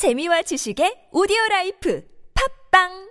[0.00, 2.02] 재미와 지식의 오디오 라이프
[2.32, 3.10] 팝빵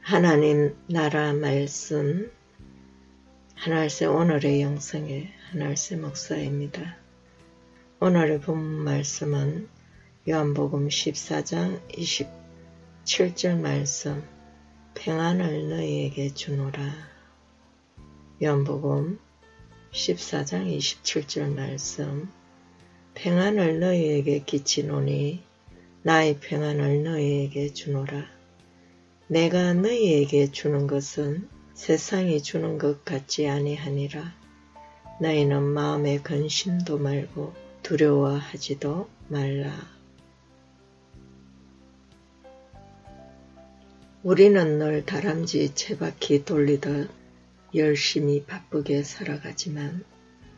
[0.00, 2.32] 하나님 나라 말씀
[3.54, 7.07] 하늘새 오늘의 영성의 하늘새 목사입니다.
[8.00, 9.68] 오늘의 본 말씀은
[10.28, 14.22] 요한복음 14장 27절 말씀
[14.94, 16.80] 평안을 너희에게 주노라
[18.40, 19.18] 요한복음
[19.90, 22.30] 14장 27절 말씀
[23.14, 25.42] 평안을 너희에게 끼치노니
[26.02, 28.26] 나의 평안을 너희에게 주노라
[29.26, 34.34] 내가 너희에게 주는 것은 세상이 주는 것 같지 아니하니라.
[35.20, 39.72] 너희는 마음에 근심도 말고 두려워하지도 말라.
[44.22, 47.08] 우리는 늘 다람쥐 채바퀴 돌리듯
[47.74, 50.04] 열심히 바쁘게 살아가지만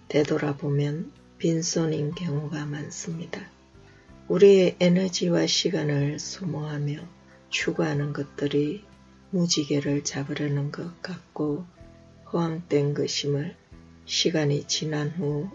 [0.09, 3.49] 되돌아보면 빈손인 경우가 많습니다.
[4.27, 6.99] 우리의 에너지와 시간을 소모하며
[7.49, 8.83] 추구하는 것들이
[9.31, 11.65] 무지개를 잡으려는 것 같고
[12.33, 13.55] 허황된 것임을
[14.05, 15.49] 시간이 지난 후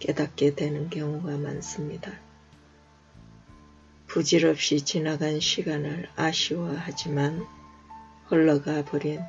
[0.00, 2.12] 깨닫게 되는 경우가 많습니다.
[4.08, 7.46] 부질없이 지나간 시간을 아쉬워하지만
[8.26, 9.20] 흘러가 버린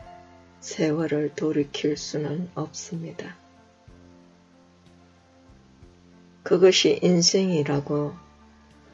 [0.61, 3.37] 세월을 돌이킬 수는 없습니다.
[6.41, 8.13] 그것이 인생이라고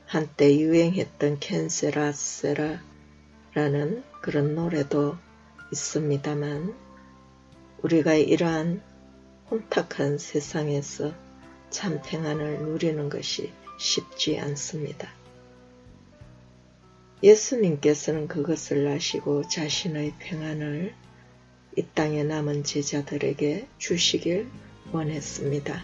[0.06, 2.82] 한때 유행했던 캔세라세라
[3.54, 5.18] 라는 그런 노래도
[5.72, 6.76] 있습니다만
[7.82, 8.82] 우리가 이러한
[9.50, 11.27] 혼탁한 세상에서
[11.70, 15.10] 참 평안을 누리는 것이 쉽지 않습니다.
[17.24, 20.94] 예수님께서는 그것을 아시고 자신의 평안을
[21.76, 24.48] 이 땅에 남은 제자들에게 주시길
[24.92, 25.84] 원했습니다.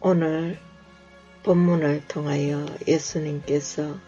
[0.00, 0.58] 오늘
[1.44, 3.98] 본문을 통하여 예수님께서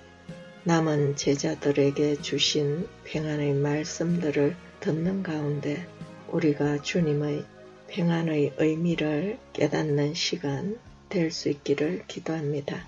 [0.65, 5.87] 남은 제자들에게 주신 평안의 말씀들을 듣는 가운데
[6.28, 7.45] 우리가 주님의
[7.89, 12.87] 평안의 의미를 깨닫는 시간 될 수 있기를 기도합니다.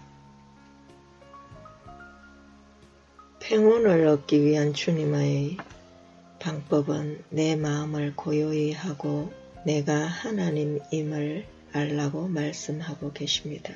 [3.40, 5.56] 평온을 얻기 위한 주님의
[6.40, 9.32] 방법은 내 마음을 고요히 하고
[9.64, 13.74] 내가 하나님임을 알라고 말씀하고 계십니다.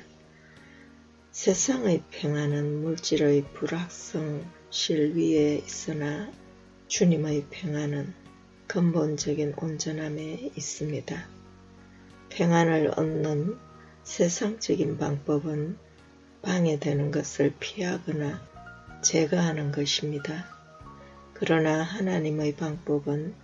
[1.31, 6.31] 세상의 평안은 물질의 불확성실 위에 있으나
[6.89, 8.22] 주님의 평안은
[8.73, 11.27] 근본적인 온전함에 있습니다.
[12.31, 13.59] 평안을 얻는
[14.03, 15.77] 세상적인 방법은
[16.41, 18.41] 방해되는 것을 피하거나
[19.03, 20.47] 제거하는 것입니다.
[21.35, 23.35] 그러나 하나님의 방법은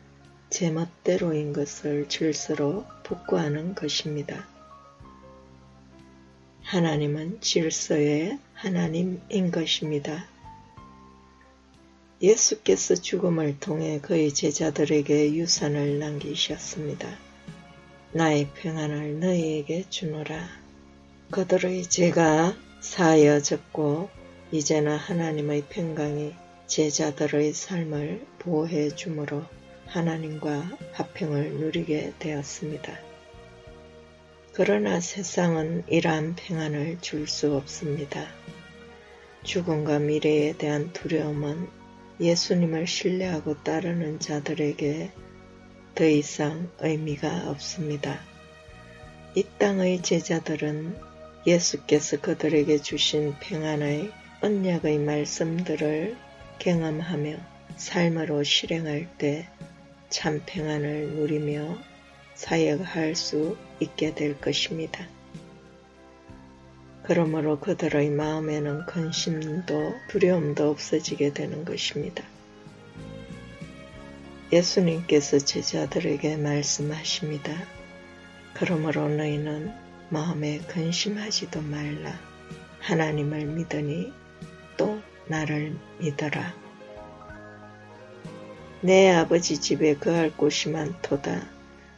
[0.48, 4.48] 제멋대로인 것을 질서로 복구하는 것입니다.
[6.62, 10.24] 하나님은 질서의 하나님인 것입니다.
[12.20, 17.16] 예수께서 죽음을 통해 그의 제자들에게 유산을 남기셨습니다.
[18.12, 20.48] 나의 평안을 너희에게 주노라.
[21.30, 24.08] 그들의 죄가 사여졌고
[24.50, 26.34] 이제는 하나님의 평강이
[26.66, 29.44] 제자들의 삶을 보호해 주므로
[29.86, 32.98] 하나님과 화평을 누리게 되었습니다.
[34.54, 38.26] 그러나 세상은 이러한 평안을 줄 수 없습니다.
[39.44, 41.77] 죽음과 미래에 대한 두려움은
[42.20, 45.10] 예수님을 신뢰하고 따르는 자들에게
[45.94, 48.20] 더 이상 의미가 없습니다.
[49.34, 50.96] 이 땅의 제자들은
[51.46, 56.16] 예수께서 그들에게 주신 평안의 언약의 말씀들을
[56.58, 57.36] 경험하며
[57.76, 59.46] 삶으로 실행할 때
[60.10, 61.78] 참 평안을 누리며
[62.34, 65.06] 사역할 수 있게 될 것입니다.
[67.08, 72.22] 그러므로 그들의 마음에는 근심도 두려움도 없어지게 되는 것입니다.
[74.52, 77.50] 예수님께서 제자들에게 말씀하십니다.
[78.52, 79.72] 그러므로 너희는
[80.10, 82.12] 마음에 근심하지도 말라.
[82.80, 84.12] 하나님을 믿으니
[84.76, 86.54] 또 나를 믿어라.
[88.82, 91.48] 내 아버지 집에 거할 곳이 많도다.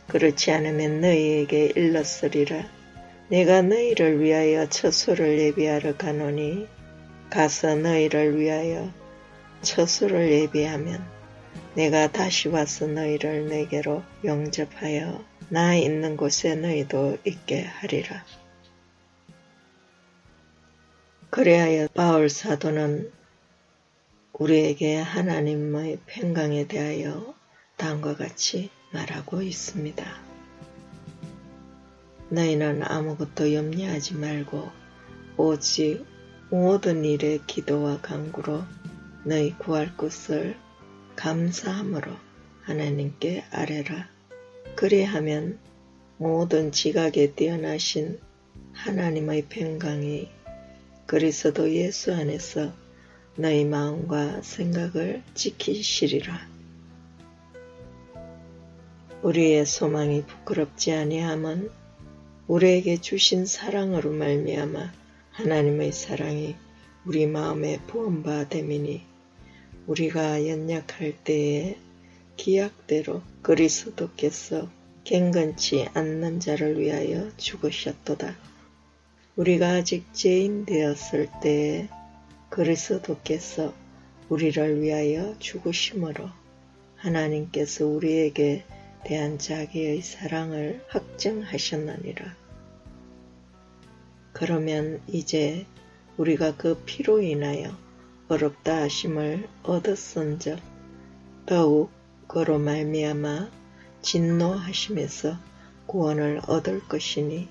[0.06, 2.79] 그렇지 않으면 너희에게 일렀으리라.
[3.30, 6.66] 내가 너희를 위하여 처소를 예비하러 가노니
[7.30, 8.92] 가서 너희를 위하여
[9.62, 11.00] 처소를 예비하면
[11.76, 18.24] 내가 다시 와서 너희를 내게로 영접하여 나 있는 곳에 너희도 있게 하리라.
[21.30, 23.12] 그래야 바울 사도는
[24.32, 27.32] 우리에게 하나님의 평강에 대하여
[27.76, 30.29] 다음과 같이 말하고 있습니다.
[32.30, 34.70] 너희는 아무것도 염려하지 말고
[35.36, 36.04] 오직
[36.50, 38.62] 모든 일에 기도와 간구로
[39.24, 40.56] 너희 구할 것을
[41.16, 42.12] 감사함으로
[42.62, 44.08] 하나님께 아뢰라.
[44.76, 45.58] 그리하면
[46.16, 48.18] 모든 지각에 뛰어나신
[48.72, 50.28] 하나님의 평강이
[51.06, 52.72] 그리스도 예수 안에서
[53.36, 56.48] 너희 마음과 생각을 지키시리라.
[59.22, 61.79] 우리의 소망이 부끄럽지 아니함은
[62.50, 64.92] 우리에게 주신 사랑으로 말미암아
[65.30, 66.56] 하나님의 사랑이
[67.04, 69.02] 우리 마음에 부음바 됨이니
[69.86, 71.76] 우리가 연약할 때에
[72.36, 74.68] 기약대로 그리스도께서
[75.04, 78.34] 갱건치 않는 자를 위하여 죽으셨도다.
[79.36, 81.88] 우리가 아직 죄인 되었을 때에
[82.48, 83.72] 그리스도께서
[84.28, 86.28] 우리를 위하여 죽으심으로
[86.96, 88.64] 하나님께서 우리에게
[89.04, 92.39] 대한 자기의 사랑을 확증하셨느니라.
[94.32, 95.66] 그러면 이제
[96.16, 97.76] 우리가 그 피로 인하여
[98.28, 100.58] 어렵다 하심을 얻었은즉
[101.46, 101.90] 더욱
[102.28, 103.50] 그로 말미암아
[104.02, 105.36] 진노하심에서
[105.86, 107.48] 구원을 얻을 것이니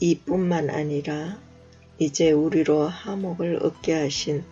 [0.00, 1.38] 이뿐만 아니라
[1.98, 4.44] 이제 우리로 하목을 얻게 하신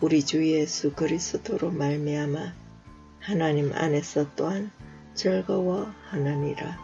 [0.00, 2.52] 우리 주 예수 그리스도로 말미암아
[3.20, 4.70] 하나님 안에서 또한
[5.14, 6.83] 즐거워하느니라.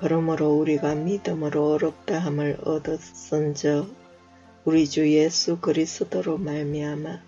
[0.00, 3.94] 그러므로 우리가 믿음으로 어렵다함을 얻었은즉
[4.64, 7.20] 우리 주 예수 그리스도로 말미암아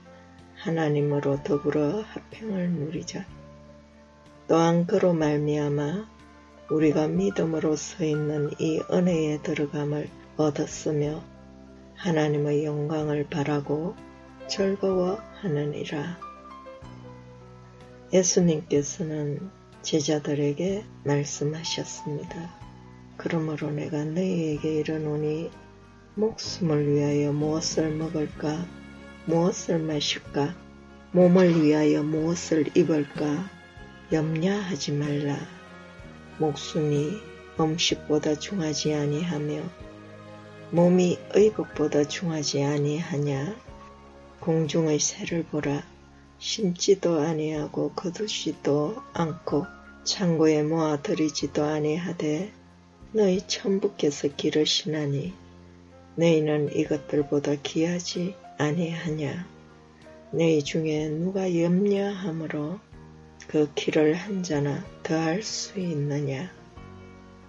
[0.56, 3.24] 하나님으로 더불어 합평을 누리자.
[4.48, 6.08] 또한 그로 말미암아
[6.70, 11.22] 우리가 믿음으로 서 있는 이 은혜에 들어감을 얻었으며
[11.94, 13.94] 하나님의 영광을 바라고
[14.48, 16.18] 즐거워하느니라.
[18.12, 19.50] 예수님께서는
[19.82, 22.57] 제자들에게 말씀하셨습니다.
[23.18, 25.50] 그러므로 내가 너희에게 이르노니
[26.14, 28.64] 목숨을 위하여 무엇을 먹을까?
[29.26, 30.54] 무엇을 마실까?
[31.10, 33.50] 몸을 위하여 무엇을 입을까?
[34.12, 35.36] 염려하지 말라.
[36.38, 37.20] 목숨이
[37.58, 39.64] 음식보다 중하지 아니하며
[40.70, 43.56] 몸이 의복보다 중하지 아니하냐?
[44.38, 45.82] 공중의 새를 보라.
[46.38, 49.66] 심지도 아니하고 거두지도 않고
[50.04, 52.52] 창고에 모아 들이지도 아니하되
[53.10, 55.32] 너희 천부께서 기르시나니
[56.16, 59.46] 너희는 이것들보다 귀하지 아니하냐?
[60.30, 62.78] 너희 중에 누가 염려함으로
[63.46, 66.50] 그 길을 한자나 더할 수 있느냐?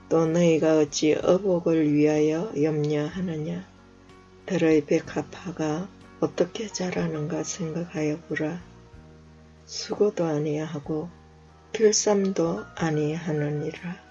[0.08, 3.68] 또 너희가 어찌 어복을 위하여 염려하느냐?
[4.46, 5.90] 들의 백합화가
[6.22, 8.62] 어떻게 자라는가 생각하여 보라.
[9.66, 11.10] 수고도 아니하고
[11.74, 14.09] 길쌈도 아니하느니라.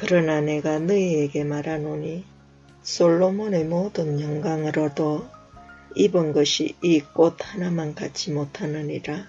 [0.00, 2.24] 그러나 내가 너희에게 말하노니
[2.82, 5.26] 솔로몬의 모든 영광으로도
[5.96, 9.26] 입은 것이 이 꽃 하나만 갖지 못하느니라.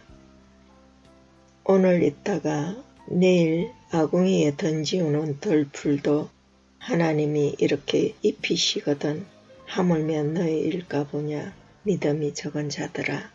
[1.63, 2.75] 오늘 있다가
[3.07, 6.29] 내일 아궁이에 던지우는 덜풀도
[6.77, 9.25] 하나님이 이렇게 입히시거든
[9.65, 11.51] 하물며 너희 일까 보냐
[11.81, 13.31] 믿음이 적은 자들아.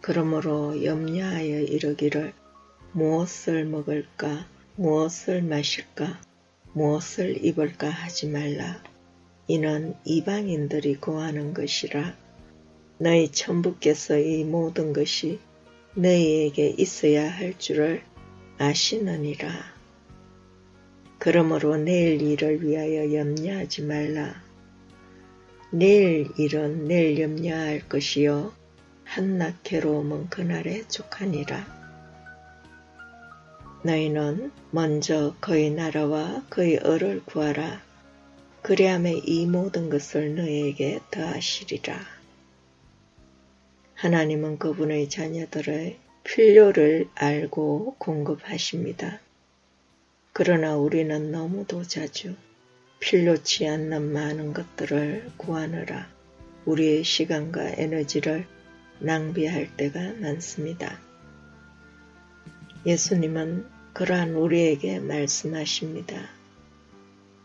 [0.00, 2.32] 그러므로 염려하여 이르기를
[2.90, 4.46] 무엇을 먹을까
[4.78, 6.20] 무엇을 마실까
[6.74, 8.82] 무엇을 입을까 하지 말라.
[9.48, 12.14] 이는 이방인들이 구하는 것이라.
[12.98, 15.38] 너희 천부께서 이 모든 것이
[15.94, 18.02] 너희에게 있어야 할 줄을
[18.58, 19.48] 아시느니라.
[21.18, 24.42] 그러므로 내일 일을 위하여 염려하지 말라.
[25.70, 28.52] 내일 일은 내일 염려할 것이요
[29.04, 31.75] 한낱 괴로움은 그날에 족하니라.
[33.86, 37.80] 너희는 먼저 그의 나라와 그의 을을 구하라.
[38.62, 41.96] 그리함에 이 모든 것을 너희에게 더하시리라.
[43.94, 49.20] 하나님은 그분의 자녀들의 필요를 알고 공급하십니다.
[50.32, 52.34] 그러나 우리는 너무도 자주
[52.98, 56.08] 필요치 않는 많은 것들을 구하느라
[56.64, 58.46] 우리의 시간과 에너지를
[58.98, 60.98] 낭비할 때가 많습니다.
[62.84, 66.28] 예수님은 그러한 우리에게 말씀하십니다.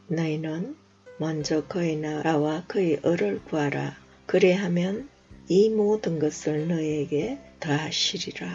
[0.09, 0.75] 너희는
[1.17, 3.95] 먼저 그의 나라와 그의 을을 구하라.
[4.25, 5.07] 그래하면
[5.47, 8.53] 이 모든 것을 너희에게 다하시리라.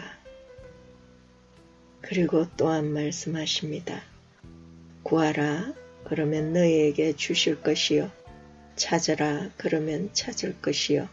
[2.01, 4.03] 그리고 또한 말씀하십니다.
[5.01, 5.73] 구하라.
[6.03, 8.11] 그러면 너희에게 주실 것이요.
[8.75, 11.09] 찾으라 그러면 찾을 것이요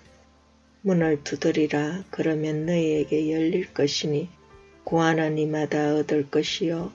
[0.82, 4.28] 문을 두드리라 그러면 너희에게 열릴 것이니
[4.84, 6.92] 구하는 이마다 얻을 것이요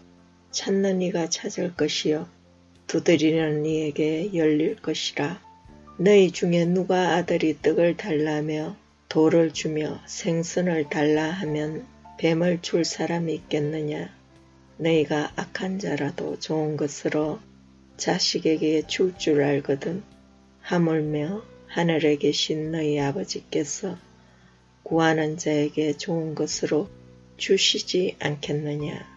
[0.51, 2.27] 찾는 이가 찾을 것이요
[2.87, 5.41] 두드리는 이에게 열릴 것이라.
[5.97, 8.75] 너희 중에 누가 아들이 떡을 달라며
[9.09, 11.85] 돌을 주며 생선을 달라 하면
[12.17, 14.09] 뱀을 줄 사람이 있겠느냐?
[14.77, 17.39] 너희가 악한 자라도 좋은 것으로
[17.97, 20.03] 자식에게 줄 줄 알거든.
[20.61, 23.97] 하물며 하늘에 계신 너희 아버지께서
[24.83, 26.89] 구하는 자에게 좋은 것으로
[27.39, 29.07] 주시지 않겠느냐.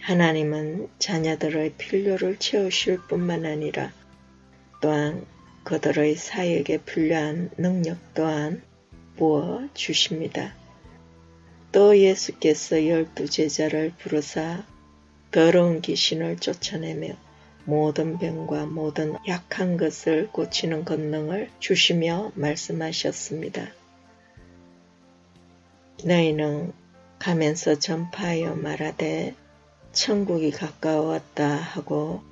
[0.00, 3.92] 하나님은 자녀들의 필요를 채우실 뿐만 아니라
[4.80, 5.24] 또한
[5.62, 8.62] 그들의 사역에 필요한 능력 또한
[9.16, 10.56] 부어 주십니다.
[11.70, 14.66] 또 예수께서 열두 제자를 부르사
[15.30, 17.14] 더러운 귀신을 쫓아내며
[17.64, 23.81] 모든 병과 모든 약한 것을 고치는 권능을 주시며 말씀하셨습니다.
[26.04, 26.72] 너희는
[27.18, 29.34] 가면서 전파하여 말하되
[29.92, 32.22] 천국이 가까웠다 하고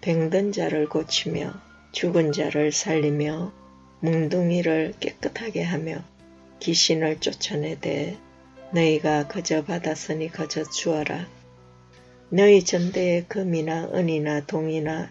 [0.00, 1.52] 병든 자를 고치며
[1.92, 3.52] 죽은 자를 살리며
[4.00, 6.02] 뭉둥이를 깨끗하게 하며
[6.60, 8.16] 귀신을 쫓아내되
[8.72, 11.26] 너희가 거저 받았으니 거저 주어라.
[12.30, 15.10] 너희 전대에 금이나 은이나 동이나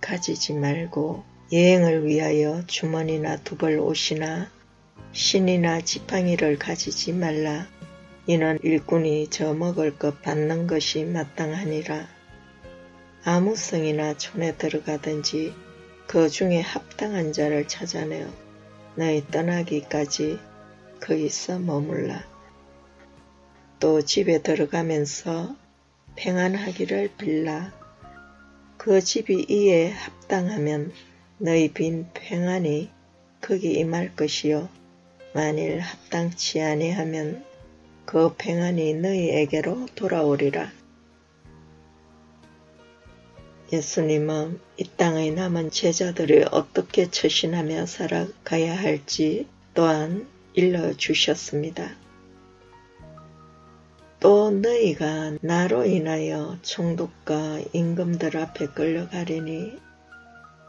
[0.00, 4.50] 가지지 말고 여행을 위하여 주머니나 두벌 옷이나
[5.12, 7.66] 신이나 지팡이를 가지지 말라.
[8.26, 12.06] 이는 일꾼이 저 먹을 것 받는 것이 마땅하니라.
[13.24, 15.54] 아무 성이나 촌에 들어가든지
[16.06, 18.28] 그 중에 합당한 자를 찾아내어
[18.94, 20.38] 너희 떠나기까지
[21.00, 22.24] 거기서 머물라.
[23.80, 25.56] 또 집에 들어가면서
[26.16, 27.72] 평안하기를 빌라.
[28.76, 30.92] 그 집이 이에 합당하면
[31.38, 32.90] 너희 빈 평안이
[33.40, 34.68] 거기 임할 것이요.
[35.36, 37.44] 만일 합당치 아니하면
[38.06, 40.72] 그 평안이 너희에게로 돌아오리라.
[43.70, 51.90] 예수님은 이 땅의 남은 제자들이 어떻게 처신하며 살아가야 할지 또한 일러주셨습니다.
[54.20, 59.85] 또 너희가 나로 인하여 총독과 임금들 앞에 끌려가리니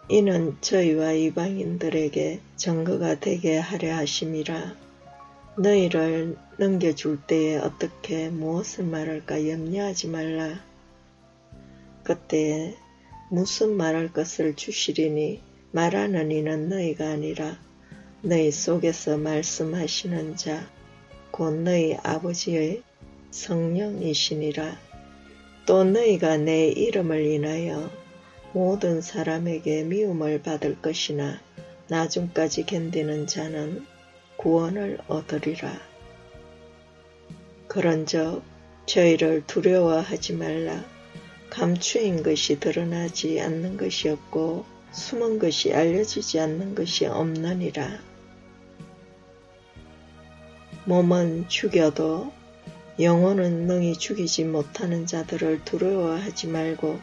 [0.10, 4.76] 이는 저희와 이방인들에게 증거가 되게 하려 하심이라
[5.58, 10.64] 너희를 넘겨줄 때에 어떻게 무엇을 말할까 염려하지 말라.
[12.04, 12.76] 그때에
[13.30, 17.60] 무슨 말할 것을 주시리니 말하는 이는 너희가 아니라
[18.22, 20.70] 너희 속에서 말씀하시는 자,
[21.32, 22.82] 곧 너희 아버지의
[23.32, 24.78] 성령이시니라.
[25.66, 27.90] 또 너희가 내 이름을 인하여
[28.54, 31.40] 모든 사람에게 미움을 받을 것이나
[31.90, 33.86] 나중까지 견디는 자는
[34.38, 35.80] 구원을 얻으리라.
[37.68, 38.42] 그런즉
[38.86, 40.84] 저희를 두려워하지 말라.
[41.50, 48.00] 감추인 것이 드러나지 않는 것이 없고 숨은 것이 알려지지 않는 것이 없느니라.
[50.86, 52.32] 몸은 죽여도
[53.00, 57.00] 영혼은 능히 죽이지 못하는 자들을 두려워하지 말고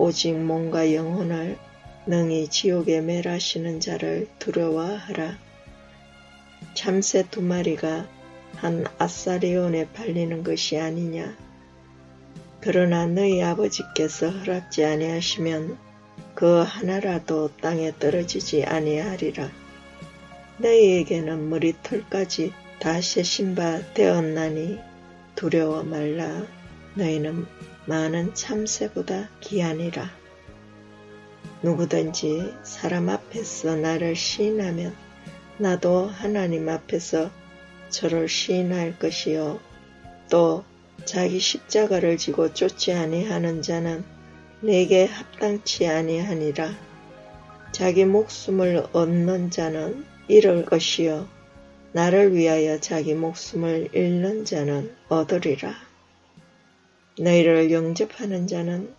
[0.00, 1.58] 오직 몸과 영혼을
[2.06, 5.36] 능히 지옥에 멸하시는 자를 두려워하라.
[6.72, 8.08] 참새 두 마리가
[8.56, 11.36] 한 아사리온에 팔리는 것이 아니냐.
[12.62, 15.76] 그러나 너희 아버지께서 허락지 아니하시면
[16.34, 19.50] 그 하나라도 땅에 떨어지지 아니하리라.
[20.56, 24.78] 너희에게는 머리털까지 다 세신 바 되었나니
[25.34, 26.46] 두려워 말라.
[26.94, 27.44] 너희는
[27.86, 30.10] 많은 참새보다 귀하니라.
[31.62, 34.94] 누구든지 사람 앞에서 나를 시인하면
[35.58, 37.30] 나도 하나님 앞에서
[37.90, 39.60] 저를 시인할 것이요.
[40.30, 40.64] 또
[41.04, 44.04] 자기 십자가를 지고 쫓지 아니하는 자는
[44.60, 46.70] 내게 합당치 아니하니라.
[47.72, 51.28] 자기 목숨을 얻는 자는 잃을 것이요.
[51.92, 55.89] 나를 위하여 자기 목숨을 잃는 자는 얻으리라.
[57.20, 58.94] 너희를 영접하는 자는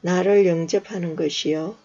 [0.00, 1.76] 나를 영접하는 것이요.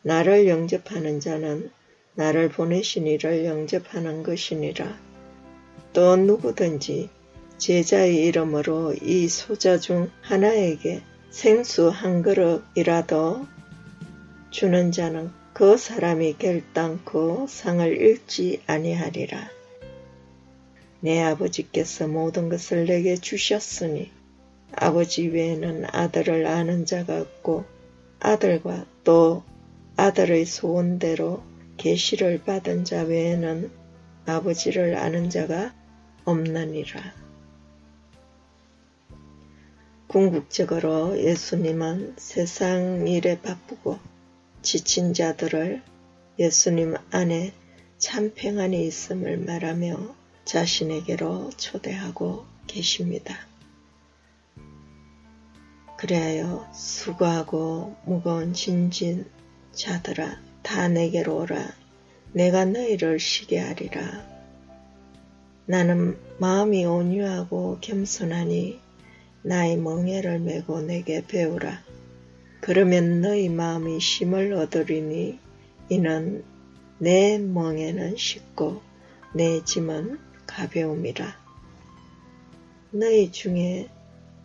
[0.00, 1.70] 나를 영접하는 자는
[2.14, 4.98] 나를 보내신 이를 영접하는 것이니라.
[5.92, 7.10] 또 누구든지
[7.58, 13.46] 제자의 이름으로 이 소자 중 하나에게 생수 한 그릇이라도
[14.50, 19.50] 주는 자는 그 사람이 결단코 상을 잃지 아니하리라.
[21.00, 24.10] 내 아버지께서 모든 것을 내게 주셨으니
[24.72, 27.64] 아버지 외에는 아들을 아는 자가 없고
[28.20, 29.42] 아들과 또
[29.96, 31.42] 아들의 소원대로
[31.76, 33.70] 계시를 받은 자 외에는
[34.26, 35.74] 아버지를 아는 자가
[36.24, 37.00] 없느니라.
[40.08, 43.98] 궁극적으로 예수님은 세상 일에 바쁘고
[44.62, 45.82] 지친 자들을
[46.38, 47.52] 예수님 안에
[47.98, 53.36] 참 평안이 있음을 말하며 자신에게로 초대하고 계십니다.
[55.98, 59.26] 그래하여 수고하고 무거운 진진
[59.72, 61.72] 자들아 다 내게로 오라
[62.32, 64.24] 내가 너희를 쉬게 하리라.
[65.66, 68.78] 나는 마음이 온유하고 겸손하니
[69.42, 71.82] 나의 멍에를 메고 내게 배우라.
[72.60, 75.40] 그러면 너희 마음이 힘을 얻으리니
[75.88, 76.44] 이는
[76.98, 78.82] 내 멍에는 쉽고
[79.34, 81.36] 내 짐은 가벼움이라.
[82.92, 83.88] 너희 중에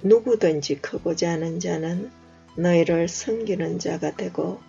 [0.06, 2.12] 누구든지 크고자 하는 자는
[2.58, 4.60] 너희를 섬기는 자가 되고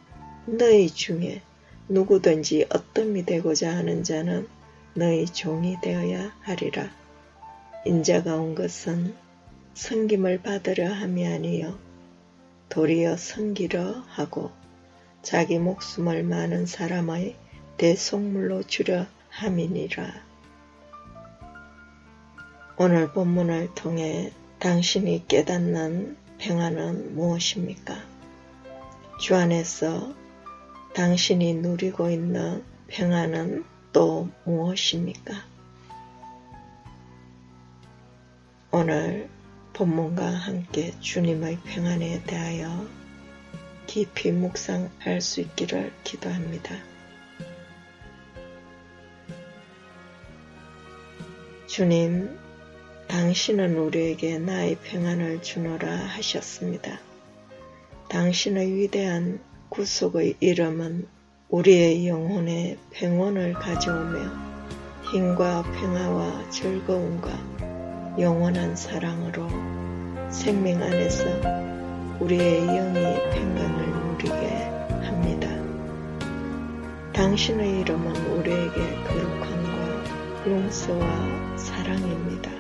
[0.47, 1.43] 너희 중에
[1.89, 4.47] 누구든지 어떤 이 되고자 하는 자는
[4.95, 6.89] 너희 종이 되어야 하리라.
[7.85, 9.15] 인자가 온 것은
[9.75, 11.77] 섬김을 받으려 함이 아니요
[12.69, 14.53] 도리어 섬기려 하고
[15.23, 17.35] 자기 목숨을 많은 사람의
[17.77, 20.15] 대속물로 주려 함이니라.
[22.77, 27.97] 오늘 본문을 통해 당신이 깨닫는 평안은 무엇입니까?
[29.21, 30.15] 주 안에서
[30.95, 35.35] 당신이 누리고 있는 평안은 또 무엇입니까?
[38.71, 39.29] 오늘
[39.73, 42.87] 본문과 함께 주님의 평안에 대하여
[43.87, 46.77] 깊이 묵상할 수 있기를 기도합니다.
[51.67, 52.44] 주님,
[53.09, 57.01] 당신은 우리에게 나의 평안을 주노라 하셨습니다.
[58.09, 61.07] 당신의 위대한 구속의 이름은
[61.49, 64.19] 우리의 영혼에 평온을 가져오며
[65.11, 67.31] 힘과 평화와 즐거움과
[68.19, 69.49] 영원한 사랑으로
[70.31, 71.25] 생명 안에서
[72.21, 73.01] 우리의 영이
[73.31, 74.49] 평강을 누리게
[75.07, 75.49] 합니다.
[77.13, 78.75] 당신의 이름은 우리에게
[79.05, 82.54] 거룩함과 용서와 사랑입니다.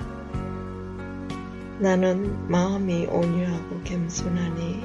[1.84, 4.82] 나는 마음이 온유하고 겸손하니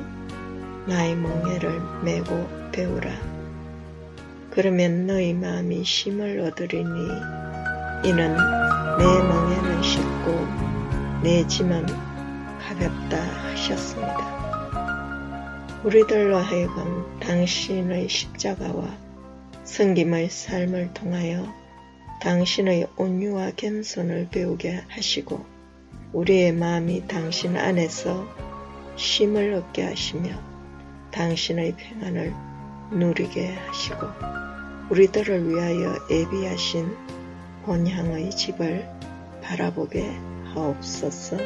[0.85, 3.09] 나의 멍에를 메고 배우라.
[4.51, 7.07] 그러면 너희 마음이 힘을 얻으리니
[8.03, 8.35] 이는
[8.97, 10.45] 내 멍에는 쉽고
[11.23, 14.19] 내 짐은 가볍다 하셨습니다.
[15.85, 18.89] 우리들로 하여금 당신의 십자가와
[19.63, 21.47] 성김의 삶을 통하여
[22.21, 25.58] 당신의 온유와 겸손을 배우게 하시고
[26.13, 28.27] 우리의 마음이 당신 안에서
[28.95, 30.31] 힘을 얻게 하시며
[31.11, 32.33] 당신의 평안을
[32.91, 34.07] 누리게 하시고
[34.89, 36.95] 우리들을 위하여 예비하신
[37.63, 38.89] 본향의 집을
[39.43, 40.09] 바라보게
[40.53, 41.37] 하옵소서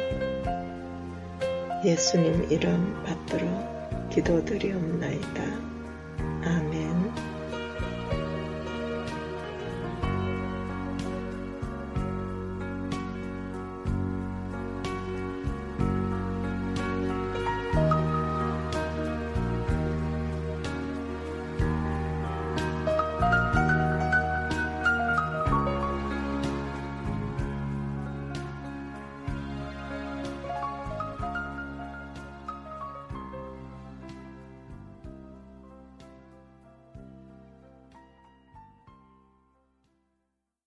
[1.84, 3.74] 예수님 이름 받들어
[4.10, 5.73] 기도드리옵나이다.